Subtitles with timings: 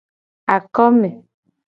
[0.55, 1.11] Akome.